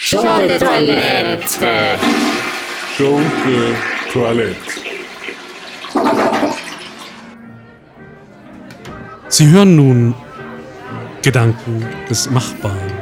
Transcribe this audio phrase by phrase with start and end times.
[0.00, 1.98] Schunke Toilette.
[2.96, 3.74] Schunke
[4.12, 4.56] Toilette.
[9.26, 10.14] Sie hören nun
[11.20, 12.92] Gedanken des Machbaren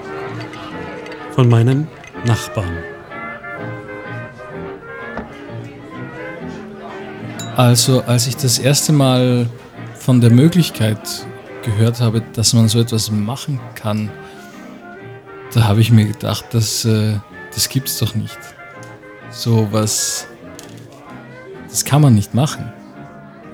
[1.35, 1.87] von meinem
[2.25, 2.79] Nachbarn.
[7.57, 9.51] Also, als ich das erste Mal
[9.99, 11.27] von der Möglichkeit
[11.63, 14.11] gehört habe, dass man so etwas machen kann,
[15.57, 17.18] da habe ich mir gedacht, dass, äh,
[17.54, 18.39] das gibt's doch nicht.
[19.31, 20.26] So was,
[21.71, 22.71] das kann man nicht machen.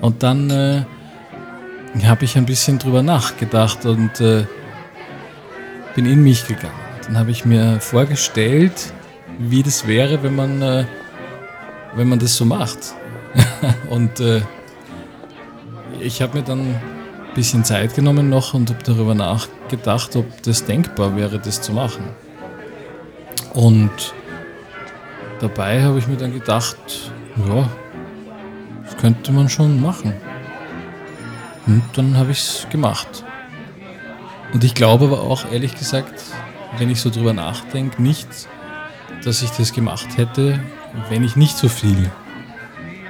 [0.01, 0.83] Und dann äh,
[2.03, 4.45] habe ich ein bisschen drüber nachgedacht und äh,
[5.95, 6.73] bin in mich gegangen.
[7.05, 8.91] Dann habe ich mir vorgestellt,
[9.39, 10.85] wie das wäre, wenn man, äh,
[11.95, 12.95] wenn man das so macht.
[13.89, 14.41] und äh,
[16.01, 16.81] ich habe mir dann
[17.33, 22.03] bisschen Zeit genommen noch und habe darüber nachgedacht, ob das denkbar wäre, das zu machen.
[23.53, 24.13] Und
[25.39, 27.11] dabei habe ich mir dann gedacht,
[27.47, 27.69] ja,
[28.85, 30.13] das könnte man schon machen.
[31.65, 33.23] Und dann habe ich es gemacht.
[34.53, 36.23] Und ich glaube aber auch, ehrlich gesagt,
[36.77, 38.27] wenn ich so drüber nachdenke, nicht,
[39.23, 40.59] dass ich das gemacht hätte,
[41.09, 42.11] wenn ich nicht so viel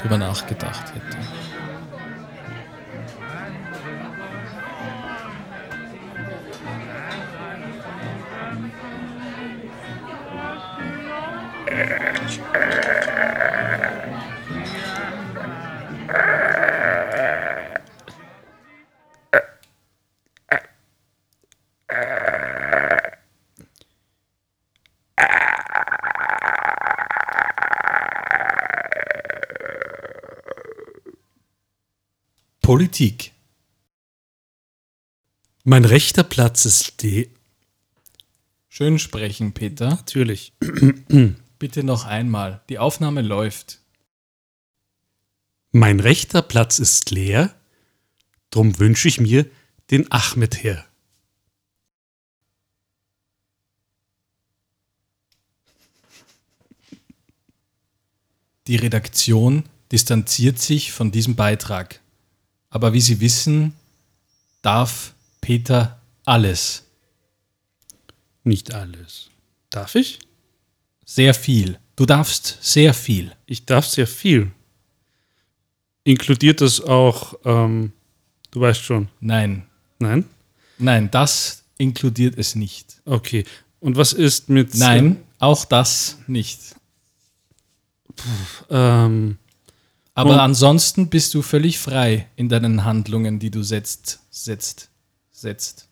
[0.02, 1.33] drüber nachgedacht hätte.
[32.64, 33.34] Politik.
[35.66, 37.30] Mein rechter Platz ist die.
[38.70, 39.90] Schön sprechen, Peter.
[39.90, 40.54] Natürlich.
[41.60, 42.64] Bitte noch einmal.
[42.70, 43.80] Die Aufnahme läuft.
[45.74, 47.54] Mein rechter Platz ist leer,
[48.50, 49.46] drum wünsche ich mir
[49.92, 50.86] den Ahmed her.
[58.68, 62.00] Die Redaktion distanziert sich von diesem Beitrag.
[62.74, 63.76] Aber wie Sie wissen,
[64.64, 66.84] darf Peter alles.
[68.44, 69.30] Nicht alles.
[69.70, 70.18] Darf ich?
[71.06, 71.78] Sehr viel.
[71.96, 73.32] Du darfst sehr viel.
[73.46, 74.52] Ich darf sehr viel.
[76.04, 77.94] Inkludiert das auch, ähm,
[78.50, 79.08] du weißt schon.
[79.20, 79.68] Nein.
[80.00, 80.26] Nein?
[80.80, 83.04] Nein, das inkludiert es nicht.
[83.06, 83.46] Okay.
[83.82, 84.74] Und was ist mit.
[84.74, 86.76] Nein, auch das nicht.
[88.72, 89.38] Ähm,
[90.16, 94.90] Aber Und- ansonsten bist du völlig frei in deinen Handlungen, die du setzt, setzt,
[95.32, 95.88] setzt.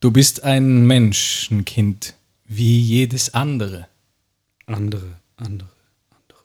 [0.00, 2.14] Du bist ein Menschenkind,
[2.46, 3.86] wie jedes andere.
[4.66, 5.68] andere, andere,
[6.10, 6.38] andere.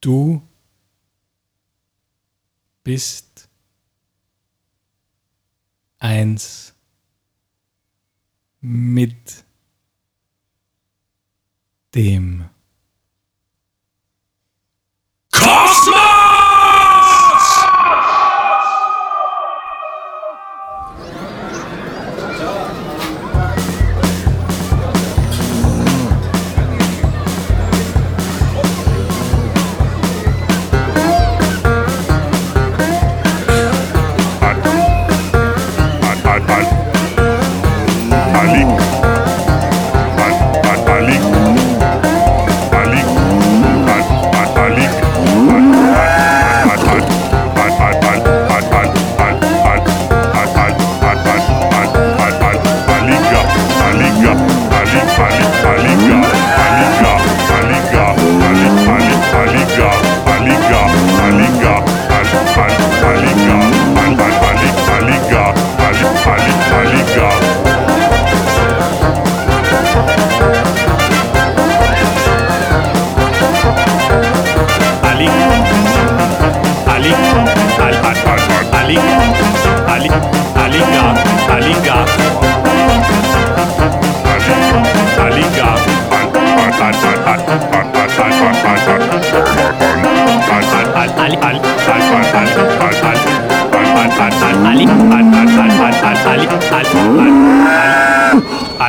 [0.00, 0.42] Du
[2.84, 3.48] bist
[5.98, 6.74] eins
[8.60, 9.44] mit
[11.96, 12.55] dem.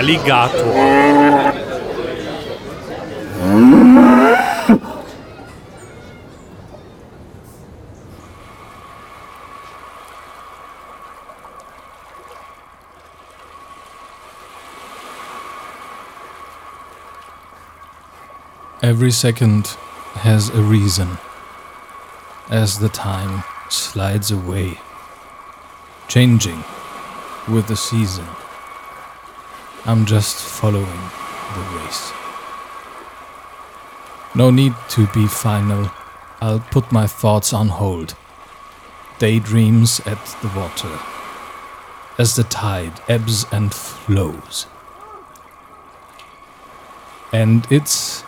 [0.07, 0.63] Alligator.
[18.81, 19.67] Every second
[20.23, 21.17] has a reason.
[22.49, 24.79] As the time slides away,
[26.07, 26.63] changing
[27.49, 28.25] with the season.
[29.87, 31.01] I'm just following
[31.55, 32.11] the race.
[34.35, 35.89] No need to be final.
[36.41, 38.13] I'll put my thoughts on hold.
[39.17, 40.99] Daydreams at the water
[42.17, 44.67] as the tide ebbs and flows.
[47.31, 48.25] And it's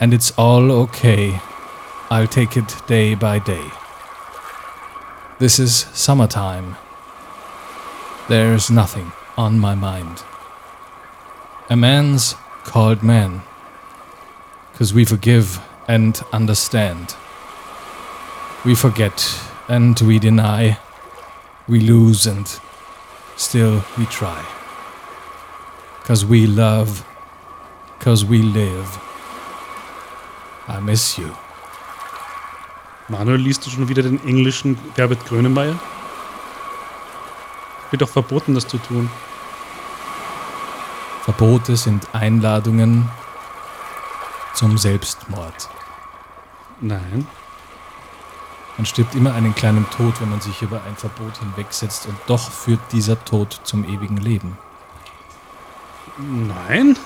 [0.00, 1.40] and it's all okay.
[2.10, 3.70] I'll take it day by day.
[5.38, 6.76] This is summertime.
[8.28, 10.24] There's nothing on my mind.
[11.70, 12.34] A man's
[12.64, 13.40] called man.
[14.74, 17.16] Cause we forgive and understand.
[18.66, 20.76] We forget and we deny.
[21.66, 22.46] We lose and
[23.36, 24.44] still we try.
[26.04, 27.02] Cause we love.
[27.98, 28.98] Cause we live.
[30.68, 31.34] I miss you.
[33.08, 35.78] Manuel, liest du schon wieder den englischen Herbert Grönemeyer?
[37.90, 39.10] Wird doch verboten, das zu tun.
[41.24, 43.10] Verbote sind Einladungen
[44.52, 45.70] zum Selbstmord.
[46.82, 47.26] Nein.
[48.76, 52.50] Man stirbt immer einen kleinen Tod, wenn man sich über ein Verbot hinwegsetzt und doch
[52.50, 54.58] führt dieser Tod zum ewigen Leben.
[56.18, 56.98] Nein?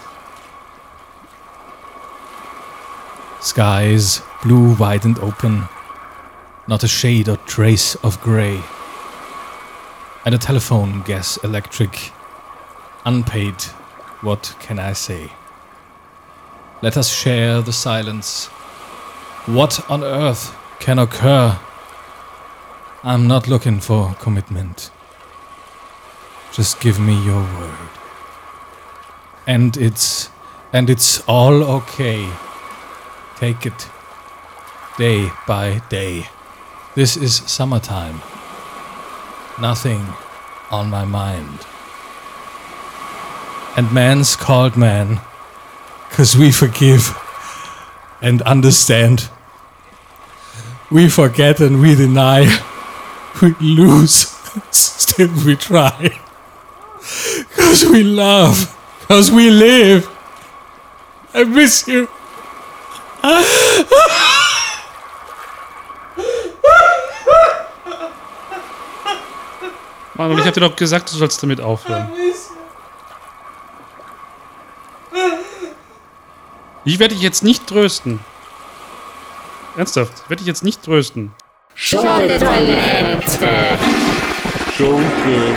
[3.41, 5.69] Skies blue, wide and open,
[6.67, 8.59] not a shade or trace of grey.
[10.25, 12.11] And a telephone, gas, electric,
[13.05, 13.55] unpaid.
[14.21, 15.31] What can I say?
[16.83, 18.47] Let us share the silence.
[19.47, 21.59] What on earth can occur?
[23.05, 24.91] I'm not looking for commitment.
[26.53, 27.91] Just give me your word.
[29.47, 30.31] And it's
[30.73, 32.29] and it's all okay.
[33.37, 33.89] Take it
[34.99, 36.27] day by day.
[36.97, 38.21] This is summertime.
[39.61, 40.05] Nothing
[40.73, 41.61] on my mind.
[43.79, 45.21] And man's called man,
[46.11, 47.17] cause we forgive
[48.21, 49.29] and understand.
[50.91, 52.59] We forget and we deny.
[53.41, 54.35] We lose,
[54.73, 56.19] still we try.
[57.55, 58.77] Cause we love,
[59.07, 60.11] cause we live.
[61.33, 62.09] I miss you.
[70.17, 72.09] Manuel, ich hab dir doch gesagt, du sollst damit aufhören.
[76.85, 78.21] Ich werde dich jetzt nicht trösten.
[79.77, 81.33] Ernsthaft, ich werde dich jetzt nicht trösten.
[81.75, 83.79] Schunke-Toilette.
[84.77, 85.55] Schunke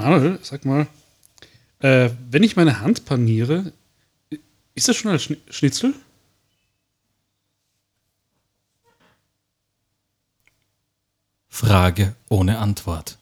[0.00, 0.86] Manuel, sag mal,
[1.80, 3.72] äh, wenn ich meine Hand paniere,
[4.74, 5.94] ist das schon ein Schni- Schnitzel?
[11.48, 13.18] Frage ohne Antwort.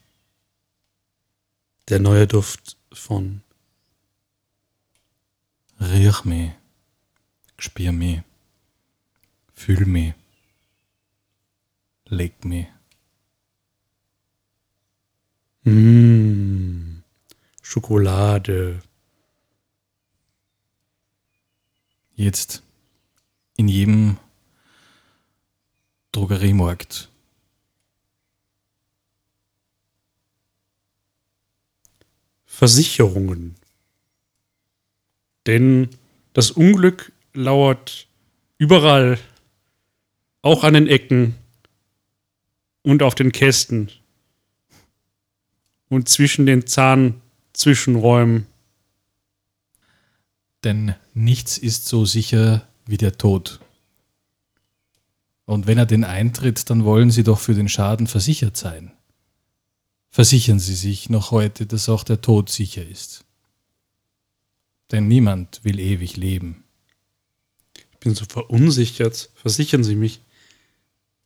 [1.89, 3.43] Der neue Duft von
[5.81, 6.51] Riech mich,
[7.59, 8.21] spür mich,
[9.55, 10.15] fühl mich,
[12.07, 12.67] leg mich.
[15.69, 17.03] Mm,
[17.63, 18.81] Schokolade.
[22.15, 22.63] Jetzt
[23.57, 24.17] in jedem
[26.13, 27.11] Drogeriemarkt.
[32.47, 33.55] Versicherungen.
[35.47, 35.91] Denn
[36.33, 38.09] das Unglück lauert
[38.59, 39.19] überall,
[40.43, 41.37] auch an den Ecken
[42.83, 43.91] und auf den Kästen
[45.89, 48.47] und zwischen den Zahnzwischenräumen.
[50.65, 53.61] Denn nichts ist so sicher wie der Tod.
[55.45, 58.93] Und wenn er denn eintritt, dann wollen Sie doch für den Schaden versichert sein.
[60.11, 63.25] Versichern Sie sich noch heute, dass auch der Tod sicher ist.
[64.91, 66.65] Denn niemand will ewig leben.
[67.93, 69.31] Ich bin so verunsichert.
[69.35, 70.21] Versichern Sie mich.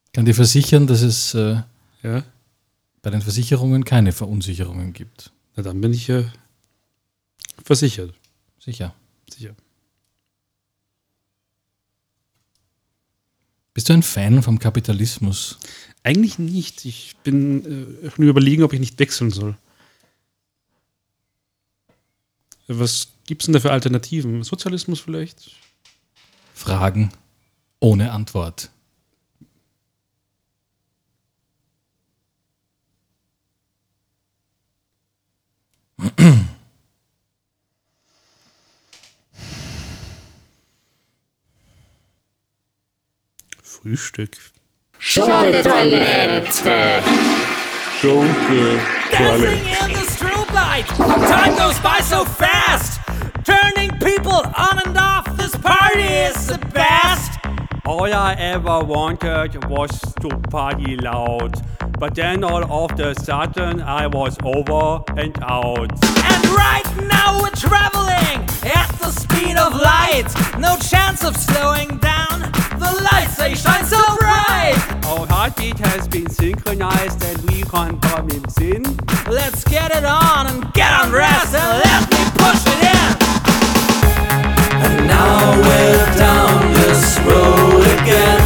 [0.06, 1.62] Ich kann dir versichern, dass es äh,
[2.02, 2.24] Ja?
[3.02, 5.32] Bei den Versicherungen keine Verunsicherungen gibt.
[5.56, 6.24] Na, dann bin ich ja
[7.64, 8.14] versichert.
[8.58, 8.94] Sicher.
[9.28, 9.54] Sicher.
[13.74, 15.58] Bist du ein Fan vom Kapitalismus?
[16.02, 16.84] Eigentlich nicht.
[16.84, 19.56] Ich bin äh, nur überlegen, ob ich nicht wechseln soll.
[22.68, 24.44] Was gibt's denn da für Alternativen?
[24.44, 25.52] Sozialismus vielleicht?
[26.54, 27.12] Fragen
[27.80, 28.70] ohne Antwort.
[43.62, 44.36] Frühstück.
[44.98, 47.02] Schunke-Toilette.
[48.00, 48.78] Schunke
[49.10, 49.86] Toilette.
[49.86, 50.86] in the strobe light.
[50.86, 53.00] Time goes by so fast.
[53.44, 55.24] Turning people on and off.
[55.36, 56.91] This party is the best.
[57.92, 59.90] All I ever wanted was
[60.22, 61.60] to party loud.
[62.00, 65.92] But then all of a sudden I was over and out.
[66.24, 70.24] And right now we're traveling at the speed of light.
[70.58, 72.40] No chance of slowing down.
[72.80, 74.78] The lights they shine so bright.
[75.04, 78.84] Our heartbeat has been synchronized and we can't come in sin.
[79.28, 83.12] Let's get it on and get undressed and let me push it in.
[84.80, 88.40] And now we're down again.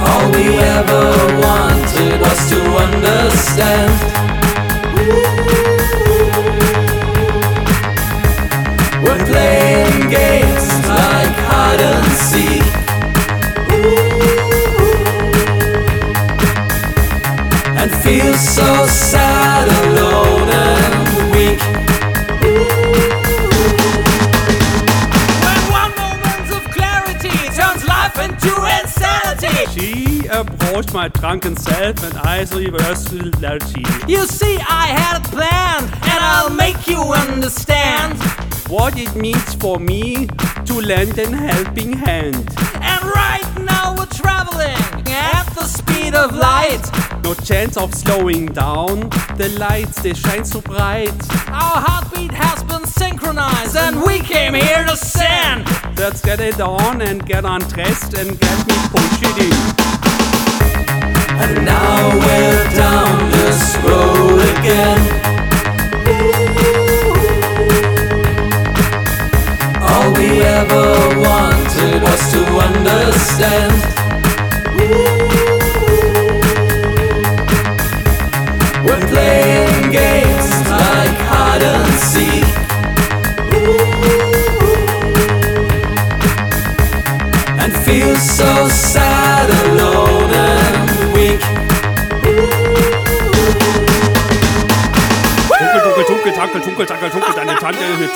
[0.00, 1.04] All we ever
[1.38, 3.92] wanted was to understand.
[9.02, 12.64] We're playing games like hide and seek.
[17.80, 19.17] and feel so sad,
[30.78, 33.82] approached my drunken self and I reversed reality.
[34.06, 38.16] You see, I had a plan, and I'll make you understand.
[38.68, 40.28] What it means for me
[40.66, 42.48] to lend a helping hand.
[42.74, 46.84] And right now we're traveling at the speed of light.
[47.24, 49.08] No chance of slowing down.
[49.36, 51.18] The lights they shine so bright.
[51.48, 55.64] Our heartbeat has been synchronized, and we came here to sin.
[55.96, 59.87] Let's get it on and get undressed and get me push in.
[61.40, 65.37] And now we're down this road again.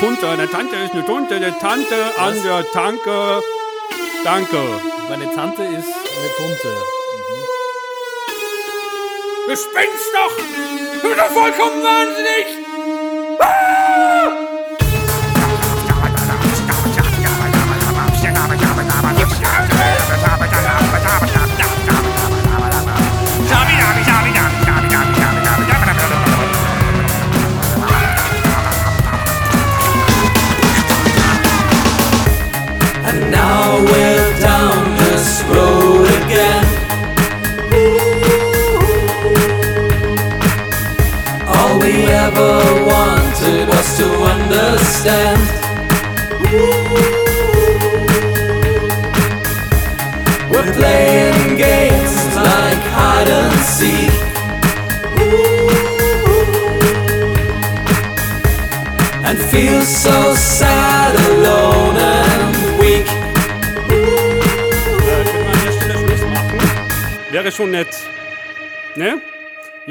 [0.03, 3.41] Ist eine Tante ist eine Tunte, eine Tante an der Tanke.
[4.25, 4.81] Danke.
[5.09, 6.77] Meine Tante ist eine Tunte.
[9.47, 10.37] Du spinnst doch!
[11.03, 12.72] Du bist doch vollkommen wahnsinnig!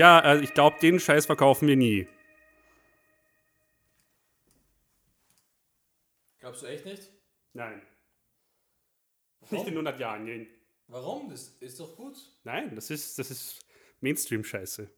[0.01, 2.07] Ja, äh, ich glaube, den Scheiß verkaufen wir nie.
[6.39, 7.07] Glaubst du echt nicht?
[7.53, 7.83] Nein.
[9.51, 10.23] Nicht in 100 Jahren.
[10.23, 10.47] Nee.
[10.87, 11.29] Warum?
[11.29, 12.17] Das ist doch gut.
[12.43, 13.63] Nein, das ist, das ist
[13.99, 14.89] Mainstream-Scheiße.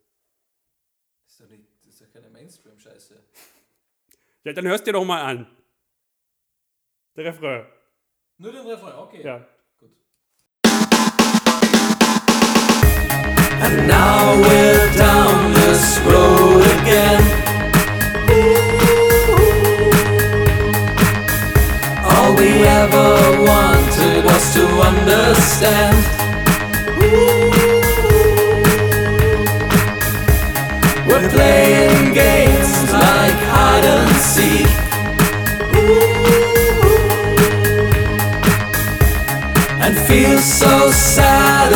[1.25, 3.21] Das ist doch, nicht, das ist doch keine Mainstream-Scheiße.
[4.45, 5.53] Ja, dann hörst dir doch mal an.
[7.17, 7.67] Der Refrain.
[8.37, 9.21] Nur den Refrain, okay.
[9.21, 9.45] Ja.
[13.65, 17.23] And now we're down this road again.
[22.03, 25.95] All we ever wanted was to understand.
[31.07, 34.67] We're playing games like hide and seek.
[39.83, 41.71] And feel so sad,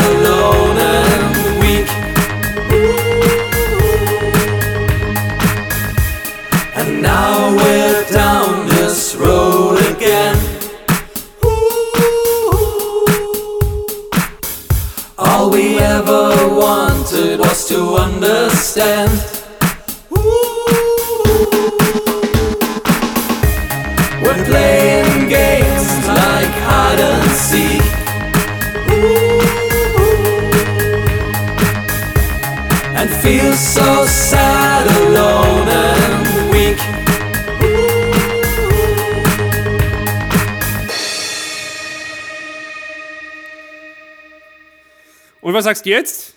[45.67, 46.33] sagst du jetzt?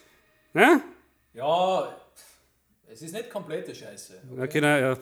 [0.54, 0.80] Ja?
[1.34, 1.96] Ja,
[2.88, 4.22] es ist nicht komplette Scheiße.
[4.36, 4.98] Okay, na, ja,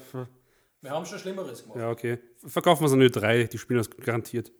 [0.83, 1.79] Wir haben schon Schlimmeres gemacht.
[1.79, 2.19] ja, okay.
[2.47, 4.53] Verkaufen wir so eine drei, die spielen das garantiert.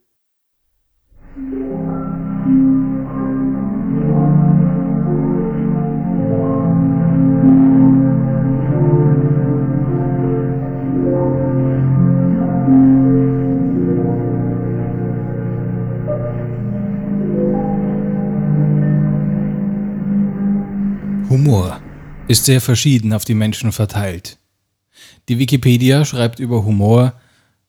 [21.49, 21.81] Humor
[22.27, 24.37] ist sehr verschieden auf die Menschen verteilt.
[25.31, 27.15] Die Wikipedia schreibt über Humor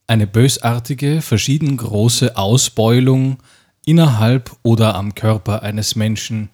[0.05, 3.37] eine bösartige, verschieden große Ausbeulung
[3.85, 6.49] innerhalb oder am Körper eines Menschen,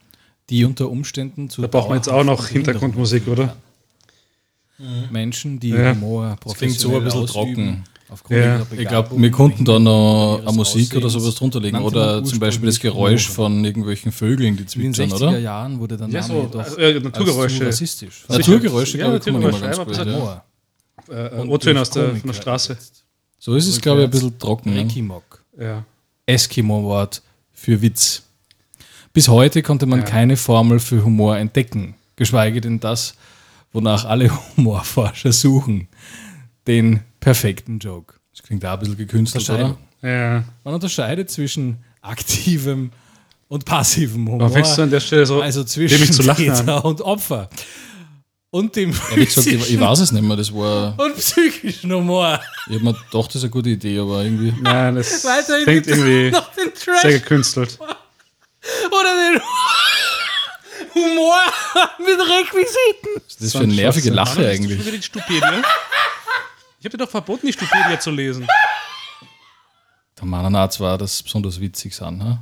[0.51, 3.57] die unter Umständen zu Da brauchen wir jetzt auch noch Hintergrundmusik, oder?
[5.09, 5.95] Menschen, die Ja.
[5.95, 7.83] Humor Das klingt so ein bisschen ausüben, trocken.
[8.10, 8.65] Aufgrund Ja.
[8.72, 11.78] Ich glaube, wir konnten da noch eine Musik oder sowas drunter legen.
[11.82, 15.39] Oder zum Beispiel das Geräusch von irgendwelchen Vögeln, die In den zwitschern, 60er oder?
[15.39, 17.65] Jahren wurde der Ja, so, jedoch äh, Naturgeräusche.
[17.65, 18.26] als zu rassistisch.
[18.28, 20.18] Naturgeräusche, Ja, glaube ich, kann man immer Naturgeräusche, ganz
[21.08, 21.12] gut.
[21.12, 21.38] Ja.
[21.44, 22.78] Äh, O-Töne aus der, von der Straße.
[23.39, 24.74] So ist es, glaube ich, ein bisschen trocken.
[24.74, 24.80] Ne?
[24.82, 25.44] Rekimok.
[25.60, 25.84] Ja.
[26.26, 27.22] Eskimo-Wort
[27.54, 28.24] für Witz.
[29.13, 33.15] Bis heute konnte man keine Formel für Humor entdecken, geschweige denn das,
[33.72, 35.88] wonach alle Humorforscher suchen.
[36.68, 38.13] Den perfekten Joke.
[38.31, 39.77] Das klingt auch ein bisschen gekünstelt, oder?
[40.03, 40.43] Ja.
[40.63, 42.91] Man unterscheidet zwischen aktivem
[43.47, 44.41] und passivem Humor.
[44.41, 46.57] Warum fängst du an der Stelle so also zwischen zu lachen an?
[46.57, 47.49] Täter und Opfer.
[48.51, 50.38] Und dem Ehrlich gesagt, ich, ich weiß es nicht mehr.
[50.38, 50.99] Das war.
[50.99, 52.39] und psychischen Humor.
[52.67, 54.53] Ich habe mir gedacht, das ist eine gute Idee, aber irgendwie.
[54.61, 57.79] Nein, das Weiterhin klingt irgendwie den sehr gekünstelt.
[57.79, 59.41] oder den
[60.93, 61.41] Humor
[61.97, 63.23] mit Requisiten.
[63.27, 64.83] Das ist für eine nervige Lache eigentlich.
[64.83, 65.63] Die Stupedia?
[66.86, 68.45] Ich habe dir doch verboten, die Stupedia zu lesen.
[70.19, 72.24] Der Mananarzt war das besonders witzig sein.
[72.24, 72.38] Ha?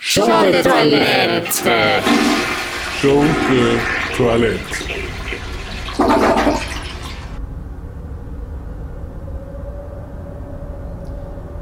[0.00, 2.02] Schunke-Toilette.
[3.00, 3.78] Schunke
[4.16, 4.58] Toilette.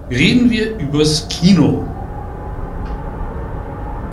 [0.08, 1.86] Reden wir übers Kino.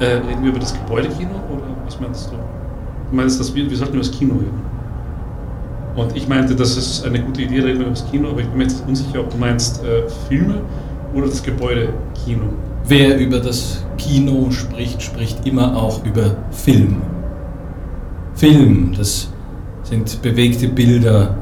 [0.01, 2.35] Äh, reden wir über das Gebäudekino oder was meinst du?
[2.35, 4.76] Du meinst, dass wir, wir sollten über das Kino reden.
[5.97, 8.47] Und ich meinte, das ist eine gute Idee, reden wir über das Kino, aber ich
[8.47, 10.61] bin mir jetzt unsicher, ob du meinst äh, Filme
[11.13, 12.53] oder das Gebäudekino.
[12.87, 17.01] Wer über das Kino spricht, spricht immer auch über Film.
[18.35, 19.29] Film, das
[19.81, 21.35] sind bewegte Bilder,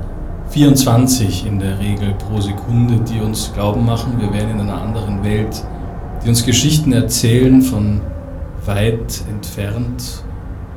[0.51, 5.21] 24 in der Regel pro Sekunde, die uns glauben machen, wir wären in einer anderen
[5.21, 5.65] Welt,
[6.23, 7.99] die uns Geschichten erzählen von
[8.65, 10.23] weit entfernt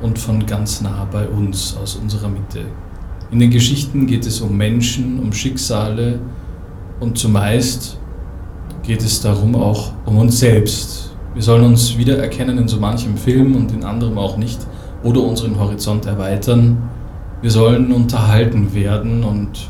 [0.01, 2.65] und von ganz nah bei uns, aus unserer Mitte.
[3.31, 6.19] In den Geschichten geht es um Menschen, um Schicksale
[6.99, 7.99] und zumeist
[8.81, 11.15] geht es darum auch um uns selbst.
[11.35, 14.59] Wir sollen uns wiedererkennen in so manchem Film und in anderem auch nicht
[15.03, 16.89] oder unseren Horizont erweitern.
[17.43, 19.69] Wir sollen unterhalten werden und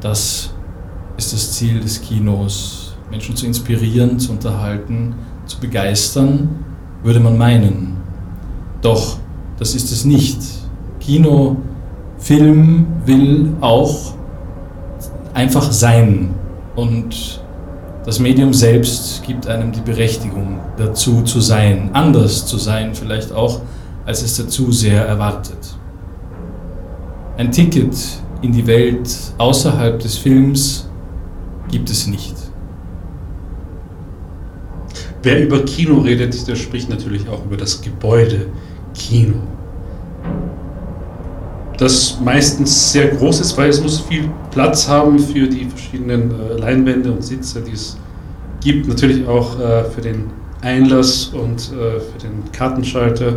[0.00, 0.52] das
[1.16, 5.14] ist das Ziel des Kinos, Menschen zu inspirieren, zu unterhalten,
[5.46, 6.48] zu begeistern,
[7.04, 7.98] würde man meinen.
[8.82, 9.18] Doch
[9.58, 10.40] das ist es nicht.
[10.98, 11.58] Kino,
[12.24, 14.14] Film will auch
[15.34, 16.30] einfach sein
[16.74, 17.42] und
[18.06, 23.60] das Medium selbst gibt einem die Berechtigung dazu zu sein, anders zu sein vielleicht auch,
[24.06, 25.76] als es der Zuseher erwartet.
[27.36, 27.94] Ein Ticket
[28.40, 30.88] in die Welt außerhalb des Films
[31.70, 32.36] gibt es nicht.
[35.22, 38.46] Wer über Kino redet, der spricht natürlich auch über das Gebäude
[38.94, 39.40] Kino.
[41.84, 46.58] Das meistens sehr groß ist, weil es muss viel Platz haben für die verschiedenen äh,
[46.58, 47.98] Leinwände und Sitze, die es
[48.62, 48.88] gibt.
[48.88, 50.30] Natürlich auch äh, für den
[50.62, 53.34] Einlass und äh, für den Kartenschalter.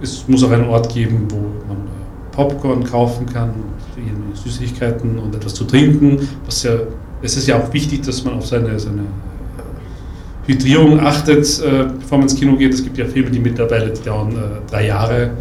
[0.00, 3.54] Es muss auch einen Ort geben, wo man äh, Popcorn kaufen kann,
[4.34, 6.28] Süßigkeiten und etwas zu trinken.
[6.46, 6.74] Was ja,
[7.22, 9.02] es ist ja auch wichtig, dass man auf seine, seine
[10.46, 12.72] Hydrierung achtet, äh, bevor man ins Kino geht.
[12.72, 15.32] Es gibt ja Filme, die mittlerweile die dauern äh, drei Jahre,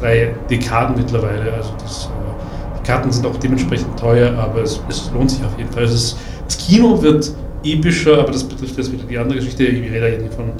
[0.00, 1.52] drei Dekaden mittlerweile.
[1.52, 5.56] Also das, äh, die Karten sind auch dementsprechend teuer, aber es, es lohnt sich auf
[5.58, 5.82] jeden Fall.
[5.82, 7.30] Also es, das Kino wird
[7.64, 9.64] epischer, aber das betrifft jetzt wieder die andere Geschichte.
[9.64, 10.52] Ich rede ja von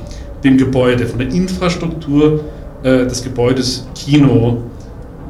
[0.44, 2.44] dem Gebäude, von der Infrastruktur
[2.82, 4.58] äh, des Gebäudes Kino,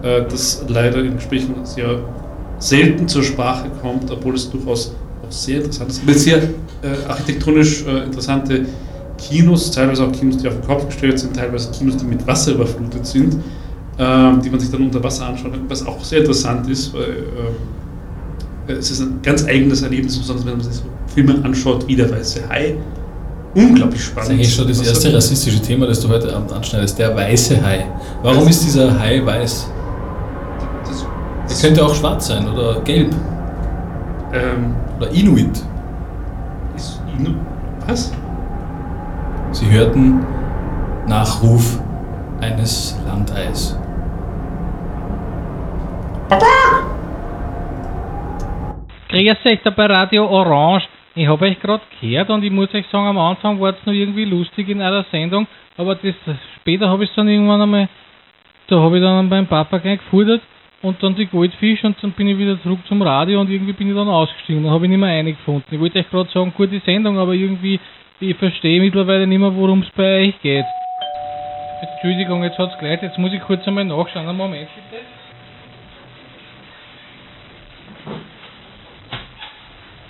[0.02, 2.00] äh, das leider in Gesprächen sehr
[2.58, 4.94] selten zur Sprache kommt, obwohl es durchaus
[5.26, 6.04] auch sehr interessant ist.
[6.04, 8.66] Mit sehr äh, architektonisch äh, interessante
[9.16, 12.52] Kinos, teilweise auch Kinos, die auf den Kopf gestellt sind, teilweise Kinos, die mit Wasser
[12.52, 13.36] überflutet sind,
[13.98, 17.24] die man sich dann unter Wasser anschaut, was auch sehr interessant ist, weil
[18.68, 20.82] ähm, es ist ein ganz eigenes Erlebnis, besonders wenn man sich so
[21.12, 22.76] Filme anschaut wie der Weiße Hai.
[23.54, 24.18] Unglaublich spannend.
[24.18, 27.60] Das ist eigentlich schon das erste rassistische Thema, das du heute Abend anschneidest, der weiße
[27.64, 27.86] Hai.
[28.22, 29.70] Warum ist dieser Hai weiß?
[31.48, 33.12] Er könnte auch schwarz sein oder gelb.
[34.32, 35.62] Ähm, oder Inuit.
[36.76, 37.30] Ist Inu
[37.86, 38.12] was?
[39.52, 40.20] Sie hörten
[41.08, 41.80] Nachruf
[42.40, 43.76] eines Landeis.
[49.18, 50.86] Grüß bei Radio Orange.
[51.16, 53.92] Ich habe euch gerade gehört und ich muss euch sagen, am Anfang war es noch
[53.92, 56.14] irgendwie lustig in einer Sendung, aber das
[56.60, 57.88] später habe ich es dann irgendwann einmal,
[58.68, 60.40] da habe ich dann beim Papagei gefordert
[60.82, 63.88] und dann die Goldfisch und dann bin ich wieder zurück zum Radio und irgendwie bin
[63.88, 64.62] ich dann ausgestiegen.
[64.62, 65.64] Dann habe ich nicht mehr eingefunden.
[65.68, 67.80] Ich wollte euch gerade sagen, gute Sendung, aber irgendwie,
[68.20, 70.64] ich verstehe mittlerweile nicht mehr, worum es bei euch geht.
[71.82, 74.28] Entschuldigung, jetzt hat es gleich, jetzt muss ich kurz einmal nachschauen.
[74.28, 75.17] Einen Moment bitte.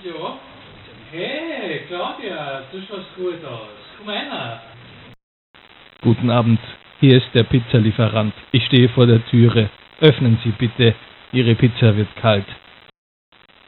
[0.04, 0.38] Ja.
[1.10, 3.66] Hey, Claudia, du schaust gut aus.
[3.98, 4.60] Komm einer.
[6.02, 6.60] Guten Abend,
[7.00, 8.32] hier ist der Pizzalieferant.
[8.52, 9.70] Ich stehe vor der Türe.
[10.00, 10.94] Öffnen Sie bitte,
[11.32, 12.46] Ihre Pizza wird kalt.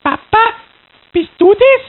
[0.04, 0.54] Papa,
[1.12, 1.82] bist du das?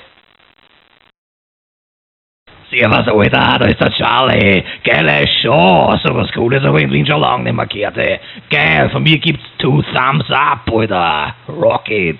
[2.72, 4.64] Servus, Alter, da ist der Charlie.
[4.84, 5.96] Geile Show.
[6.04, 8.20] So was Cooles habe ich in Wien schon lange nicht mehr gehört, ey.
[8.50, 11.36] Geil, von mir gibt's two thumbs up, Alter.
[11.48, 12.18] Rocket.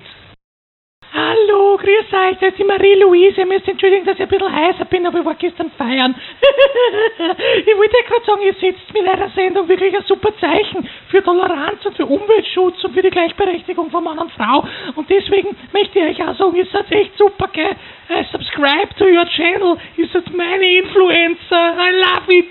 [1.14, 3.42] Hallo, grüß euch, das ist die Marie-Louise.
[3.42, 6.16] Ihr müsst entschuldigen, dass ich ein bisschen heißer bin, aber ich war gestern feiern.
[6.40, 11.22] ich wollte ja gerade sagen, ihr setzt mit eurer Sendung wirklich ein super Zeichen für
[11.22, 14.66] Toleranz und für Umweltschutz und für die Gleichberechtigung von Mann und Frau.
[14.96, 17.76] Und deswegen möchte ich euch auch sagen, ihr seid echt super, gell?
[18.10, 19.76] Uh, subscribe to your channel.
[19.98, 21.76] Ihr seid meine Influencer.
[21.78, 22.46] I love it.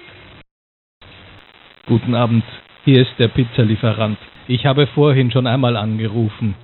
[1.86, 2.44] Guten Abend,
[2.84, 4.18] hier ist der Pizzalieferant.
[4.48, 6.54] Ich habe vorhin schon einmal angerufen.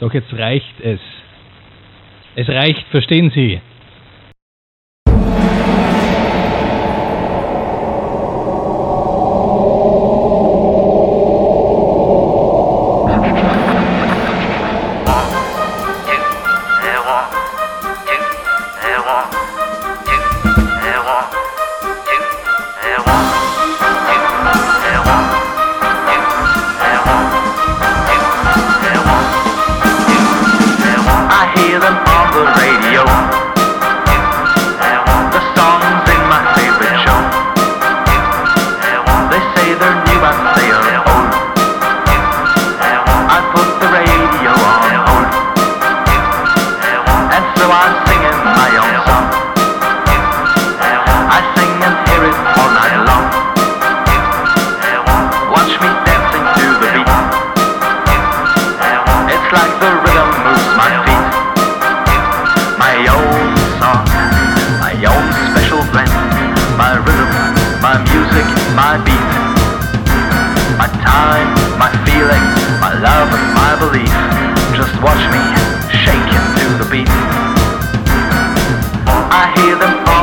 [0.00, 1.00] Doch jetzt reicht es.
[2.40, 3.60] Es reicht, verstehen Sie.
[79.56, 80.08] Hear them.
[80.08, 80.19] on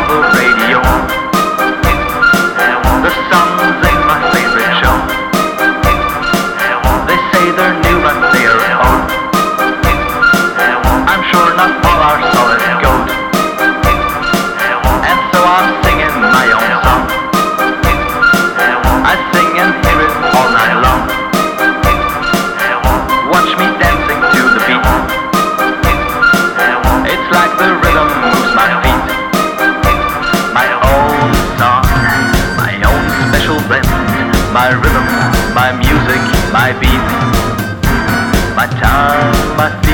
[39.57, 39.86] my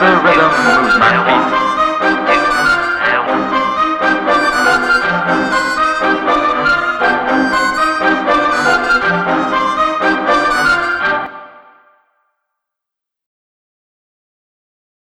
[0.00, 1.19] the rhythm moves my